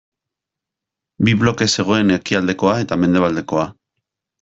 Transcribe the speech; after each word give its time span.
Bi 1.23 1.35
bloke 1.43 1.69
zegoen 1.75 2.17
ekialdekoa 2.19 2.77
eta 2.87 3.03
mendebaldekoa. 3.05 3.73